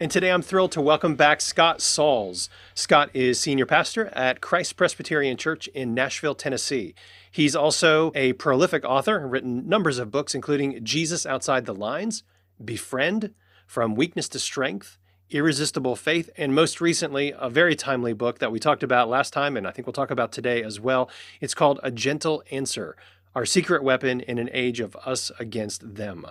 [0.00, 2.50] And today I'm thrilled to welcome back Scott Sauls.
[2.74, 6.96] Scott is senior pastor at Christ Presbyterian Church in Nashville, Tennessee.
[7.30, 12.24] He's also a prolific author, written numbers of books, including Jesus Outside the Lines,
[12.62, 13.34] Befriend,
[13.68, 14.98] From Weakness to Strength,
[15.30, 19.56] Irresistible Faith, and most recently, a very timely book that we talked about last time,
[19.56, 21.08] and I think we'll talk about today as well.
[21.40, 22.96] It's called A Gentle Answer
[23.32, 26.26] Our Secret Weapon in an Age of Us Against Them.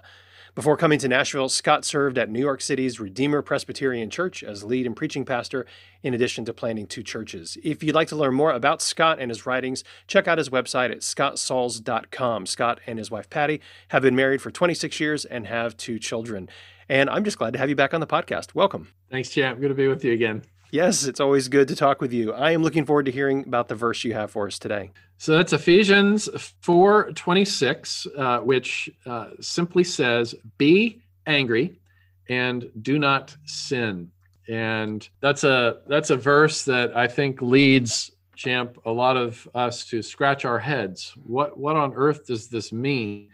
[0.55, 4.85] Before coming to Nashville, Scott served at New York City's Redeemer Presbyterian Church as lead
[4.85, 5.65] and preaching pastor,
[6.03, 7.57] in addition to planting two churches.
[7.63, 10.91] If you'd like to learn more about Scott and his writings, check out his website
[10.91, 12.45] at scottsauls.com.
[12.45, 16.47] Scott and his wife Patty have been married for 26 years and have two children.
[16.87, 18.53] And I'm just glad to have you back on the podcast.
[18.53, 18.89] Welcome.
[19.09, 19.59] Thanks, Champ.
[19.59, 20.43] Good to be with you again.
[20.73, 22.33] Yes, it's always good to talk with you.
[22.33, 24.89] I am looking forward to hearing about the verse you have for us today.
[25.19, 26.27] So that's Ephesians
[26.61, 31.79] 4 26, uh, which uh, simply says, Be angry
[32.27, 34.09] and do not sin.
[34.49, 39.85] And that's a that's a verse that I think leads champ a lot of us
[39.89, 41.13] to scratch our heads.
[41.23, 43.29] What what on earth does this mean?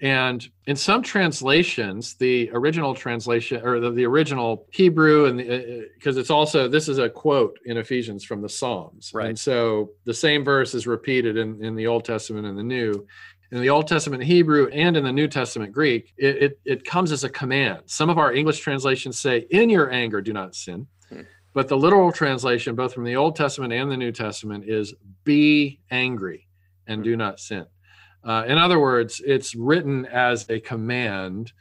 [0.00, 5.38] And in some translations, the original translation or the, the original Hebrew, and
[5.96, 9.30] because uh, it's also this is a quote in Ephesians from the Psalms, right?
[9.30, 13.06] And so the same verse is repeated in, in the Old Testament and the New.
[13.50, 17.10] In the Old Testament Hebrew and in the New Testament Greek, it, it, it comes
[17.10, 17.80] as a command.
[17.86, 21.22] Some of our English translations say, "In your anger, do not sin." Hmm.
[21.54, 24.94] But the literal translation, both from the Old Testament and the New Testament, is
[25.24, 26.46] "Be angry
[26.86, 27.04] and hmm.
[27.04, 27.66] do not sin."
[28.24, 31.52] Uh, in other words, it's written as a command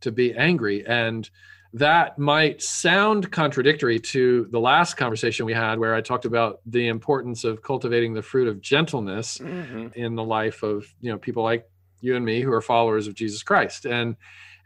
[0.00, 0.86] to be angry.
[0.86, 1.28] And
[1.74, 6.86] that might sound contradictory to the last conversation we had, where I talked about the
[6.86, 9.88] importance of cultivating the fruit of gentleness mm-hmm.
[9.94, 11.68] in the life of you know people like
[12.00, 13.86] you and me who are followers of Jesus Christ.
[13.86, 14.14] And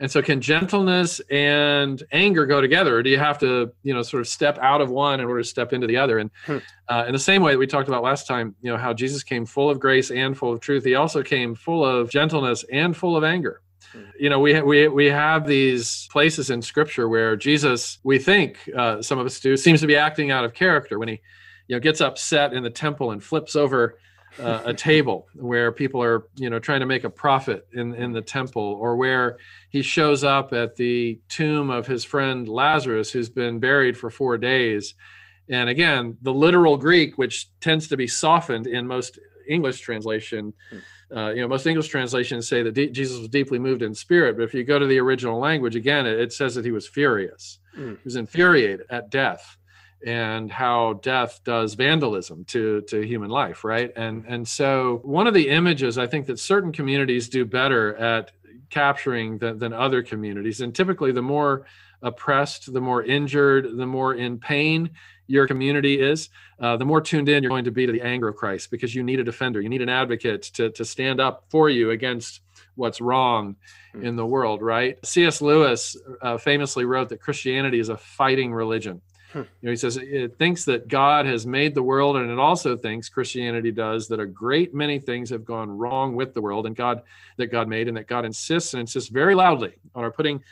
[0.00, 4.02] and so, can gentleness and anger go together, or do you have to, you know,
[4.02, 6.18] sort of step out of one in order to step into the other?
[6.18, 6.58] And hmm.
[6.88, 9.24] uh, in the same way that we talked about last time, you know, how Jesus
[9.24, 12.96] came full of grace and full of truth, he also came full of gentleness and
[12.96, 13.60] full of anger.
[13.92, 14.02] Hmm.
[14.20, 19.02] You know, we we we have these places in Scripture where Jesus, we think uh,
[19.02, 21.20] some of us do, seems to be acting out of character when he,
[21.66, 23.98] you know, gets upset in the temple and flips over
[24.38, 28.12] uh, a table where people are you know trying to make a profit in in
[28.12, 29.38] the temple or where
[29.70, 34.38] he shows up at the tomb of his friend Lazarus who's been buried for 4
[34.38, 34.94] days
[35.48, 39.18] and again the literal greek which tends to be softened in most
[39.48, 41.16] english translation hmm.
[41.16, 44.42] uh, you know most english translations say that jesus was deeply moved in spirit but
[44.42, 47.58] if you go to the original language again it, it says that he was furious
[47.76, 47.96] mm.
[47.96, 49.57] he was infuriated at death
[50.06, 53.92] and how death does vandalism to to human life right?
[53.96, 58.32] And and so one of the images i think that certain communities do better at
[58.70, 61.66] capturing than, than other communities and typically the more
[62.02, 64.90] oppressed the more injured the more in pain
[65.26, 66.28] your community is
[66.60, 68.94] uh, the more tuned in you're going to be to the anger of christ because
[68.94, 72.40] you need a defender you need an advocate to, to stand up for you against
[72.76, 73.56] what's wrong
[73.92, 74.04] hmm.
[74.04, 75.04] in the world right?
[75.04, 79.00] Cs lewis uh, famously wrote that christianity is a fighting religion
[79.32, 79.38] Hmm.
[79.38, 82.76] You know, he says it thinks that God has made the world, and it also
[82.76, 86.74] thinks Christianity does that a great many things have gone wrong with the world and
[86.74, 87.02] God
[87.36, 90.42] that God made, and that God insists and insists very loudly on our putting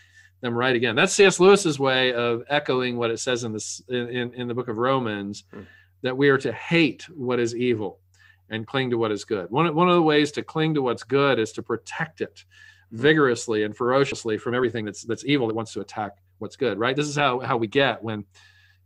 [0.42, 0.94] them right again.
[0.94, 1.41] That's C.S.
[1.41, 5.44] Lewis's way of echoing what it says in this in, in the book of Romans
[5.53, 5.62] hmm.
[6.03, 8.00] that we are to hate what is evil
[8.50, 9.50] and cling to what is good.
[9.50, 12.44] One, one of the ways to cling to what's good is to protect it
[12.91, 12.98] hmm.
[12.98, 16.94] vigorously and ferociously from everything that's that's evil that wants to attack what's good, right?
[16.94, 18.25] This is how how we get when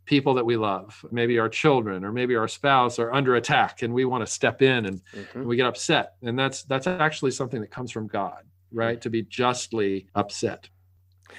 [0.05, 3.93] people that we love, maybe our children or maybe our spouse are under attack and
[3.93, 5.43] we want to step in and, mm-hmm.
[5.43, 6.15] we get upset.
[6.21, 8.99] And that's that's actually something that comes from God, right?
[9.01, 10.69] To be justly upset.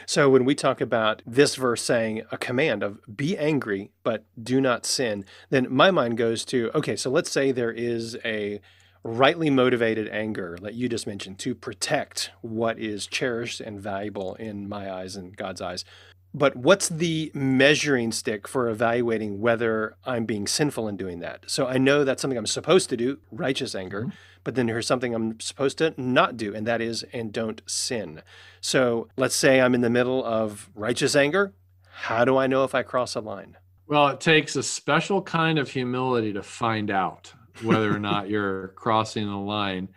[0.06, 4.61] So when we talk about this verse saying a command of be angry but do
[4.61, 8.61] not sin, then my mind goes to okay, so let's say there is a
[9.05, 14.69] rightly motivated anger that you just mentioned to protect what is cherished and valuable in
[14.69, 15.85] my eyes and God's eyes.
[16.34, 21.44] But what's the measuring stick for evaluating whether I'm being sinful in doing that?
[21.46, 24.17] So I know that's something I'm supposed to do, righteous anger, mm-hmm.
[24.43, 28.23] but then there's something I'm supposed to not do, and that is, and don't sin.
[28.62, 31.52] So let's say I'm in the middle of righteous anger.
[31.90, 33.58] How do I know if I cross a line?
[33.87, 37.31] Well, it takes a special kind of humility to find out
[37.62, 39.88] whether or not you're crossing the line.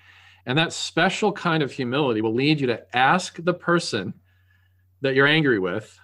[0.46, 4.14] And that special kind of humility will lead you to ask the person
[5.02, 5.98] that you're angry with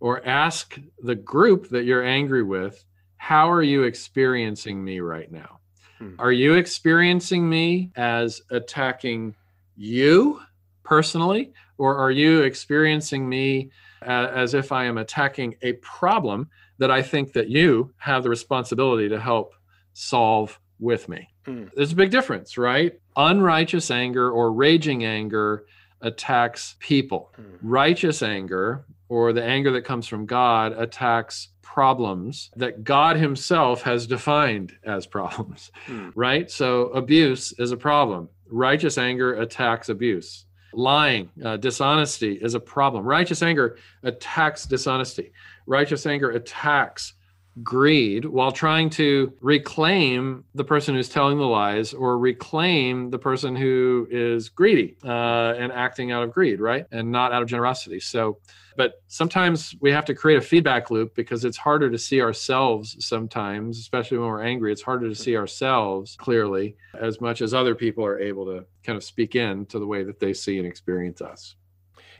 [0.00, 2.84] or ask the group that you're angry with,
[3.16, 5.60] how are you experiencing me right now?
[5.98, 6.14] Hmm.
[6.18, 9.34] Are you experiencing me as attacking
[9.76, 10.40] you
[10.82, 13.70] personally, or are you experiencing me
[14.02, 16.48] as if I am attacking a problem
[16.78, 19.54] that I think that you have the responsibility to help
[19.94, 21.28] solve with me?
[21.46, 21.70] Mm.
[21.74, 22.98] There's a big difference, right?
[23.16, 25.64] Unrighteous anger or raging anger
[26.02, 27.32] attacks people.
[27.40, 27.58] Mm.
[27.62, 34.06] Righteous anger or the anger that comes from God attacks problems that God Himself has
[34.06, 36.12] defined as problems, mm.
[36.14, 36.50] right?
[36.50, 38.28] So abuse is a problem.
[38.48, 40.46] Righteous anger attacks abuse.
[40.72, 43.04] Lying, uh, dishonesty is a problem.
[43.04, 45.32] Righteous anger attacks dishonesty.
[45.66, 47.14] Righteous anger attacks
[47.62, 53.56] greed while trying to reclaim the person who's telling the lies or reclaim the person
[53.56, 56.86] who is greedy uh, and acting out of greed, right?
[56.92, 58.00] And not out of generosity.
[58.00, 58.38] So,
[58.76, 62.96] but sometimes we have to create a feedback loop because it's harder to see ourselves
[63.06, 64.70] sometimes, especially when we're angry.
[64.70, 68.98] It's harder to see ourselves clearly as much as other people are able to kind
[68.98, 71.56] of speak in to the way that they see and experience us.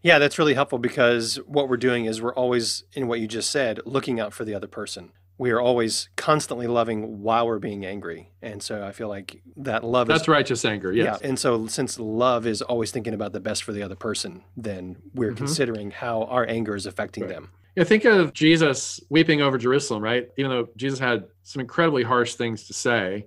[0.02, 3.50] Yeah, that's really helpful because what we're doing is we're always, in what you just
[3.50, 7.84] said, looking out for the other person we are always constantly loving while we're being
[7.84, 8.30] angry.
[8.40, 11.18] And so I feel like that love That's is, righteous anger, yes.
[11.20, 11.28] Yeah.
[11.28, 14.96] And so since love is always thinking about the best for the other person, then
[15.14, 15.36] we're mm-hmm.
[15.36, 17.32] considering how our anger is affecting right.
[17.32, 17.50] them.
[17.74, 20.30] Yeah, think of Jesus weeping over Jerusalem, right?
[20.38, 23.26] Even though Jesus had some incredibly harsh things to say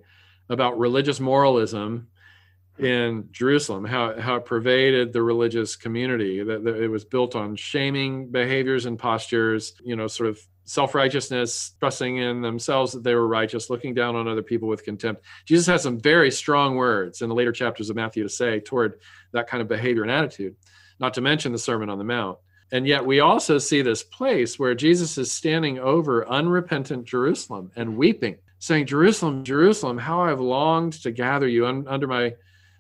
[0.50, 2.08] about religious moralism
[2.80, 7.56] in Jerusalem, how, how it pervaded the religious community, that, that it was built on
[7.56, 13.16] shaming behaviors and postures, you know, sort of self righteousness, trusting in themselves that they
[13.16, 15.24] were righteous, looking down on other people with contempt.
[15.46, 19.00] Jesus has some very strong words in the later chapters of Matthew to say toward
[19.32, 20.56] that kind of behavior and attitude,
[21.00, 22.38] not to mention the Sermon on the Mount.
[22.72, 27.98] And yet, we also see this place where Jesus is standing over unrepentant Jerusalem and
[27.98, 32.36] weeping, saying, Jerusalem, Jerusalem, how I've longed to gather you un- under my,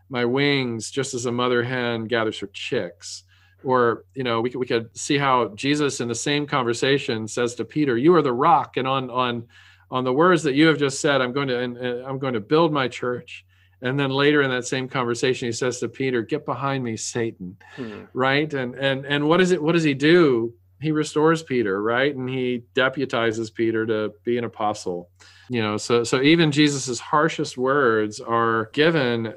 [0.09, 3.23] my wings, just as a mother hen gathers her chicks.
[3.63, 7.55] Or you know we could, we could see how jesus in the same conversation says
[7.55, 9.47] to peter you are the rock and on on
[9.91, 12.39] on the words that you have just said i'm going to and, i'm going to
[12.39, 13.45] build my church.
[13.81, 17.57] And then later in that same conversation he says to peter get behind me satan.
[17.75, 18.03] Hmm.
[18.13, 18.53] right?
[18.53, 20.53] And and and what is it what does he do?
[20.81, 22.15] He restores peter right?
[22.15, 25.09] And he deputizes peter to be an apostle.
[25.49, 29.33] You know so so even jesus's harshest words are given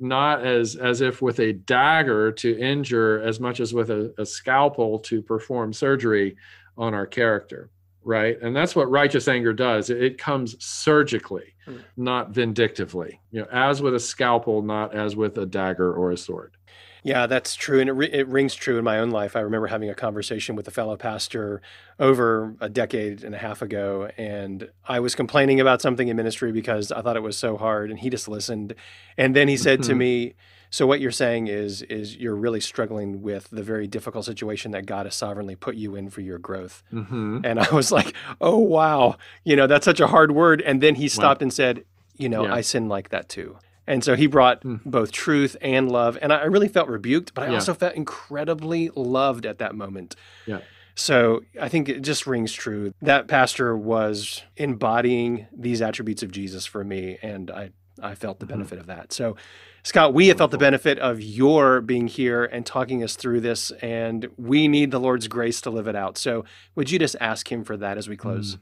[0.00, 4.26] not as as if with a dagger to injure as much as with a, a
[4.26, 6.36] scalpel to perform surgery
[6.76, 7.70] on our character
[8.04, 8.40] right?
[8.42, 9.90] And that's what righteous anger does.
[9.90, 11.82] It, comes surgically mm.
[11.96, 13.20] not vindictively.
[13.30, 16.56] You know as with a scalpel not as with a dagger or a sword
[17.02, 17.80] yeah, that's true.
[17.80, 19.34] And it, it rings true in my own life.
[19.34, 21.60] I remember having a conversation with a fellow pastor
[21.98, 24.10] over a decade and a half ago.
[24.16, 27.90] And I was complaining about something in ministry because I thought it was so hard.
[27.90, 28.74] And he just listened.
[29.16, 29.90] And then he said mm-hmm.
[29.90, 30.34] to me,
[30.70, 34.86] so what you're saying is is you're really struggling with the very difficult situation that
[34.86, 36.82] God has sovereignly put you in for your growth.
[36.90, 37.40] Mm-hmm.
[37.44, 40.62] And I was like, oh wow, you know that's such a hard word.
[40.62, 41.44] And then he stopped wow.
[41.44, 41.84] and said,
[42.16, 42.54] you know, yeah.
[42.54, 43.58] I sin like that too.
[43.92, 44.80] And so he brought mm.
[44.86, 46.16] both truth and love.
[46.22, 47.54] And I really felt rebuked, but I yeah.
[47.54, 50.16] also felt incredibly loved at that moment.
[50.46, 50.60] Yeah.
[50.94, 52.94] So I think it just rings true.
[53.02, 57.72] That pastor was embodying these attributes of Jesus for me, and I,
[58.02, 58.54] I felt the mm-hmm.
[58.54, 59.12] benefit of that.
[59.12, 59.36] So,
[59.82, 63.72] Scott, we have felt the benefit of your being here and talking us through this,
[63.82, 66.16] and we need the Lord's grace to live it out.
[66.16, 66.44] So,
[66.74, 68.56] would you just ask Him for that as we close?
[68.56, 68.60] Mm.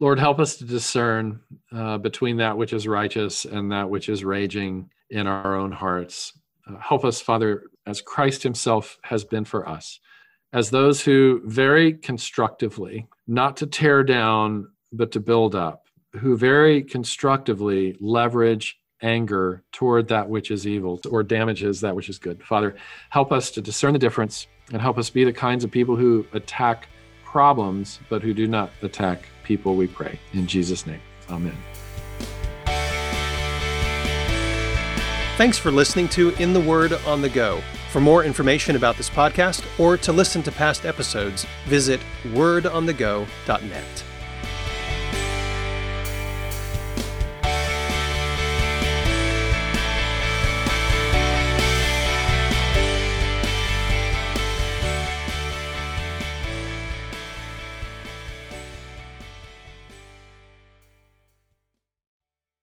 [0.00, 1.40] Lord, help us to discern
[1.72, 6.32] uh, between that which is righteous and that which is raging in our own hearts.
[6.68, 10.00] Uh, help us, Father, as Christ Himself has been for us,
[10.52, 15.86] as those who very constructively, not to tear down, but to build up,
[16.18, 22.18] who very constructively leverage anger toward that which is evil or damages that which is
[22.18, 22.42] good.
[22.42, 22.74] Father,
[23.10, 26.26] help us to discern the difference and help us be the kinds of people who
[26.32, 26.88] attack
[27.34, 30.20] problems, but who do not attack people, we pray.
[30.34, 31.56] In Jesus' name, amen.
[35.36, 37.60] Thanks for listening to In the Word on the Go.
[37.90, 44.04] For more information about this podcast or to listen to past episodes, visit wordonthego.net.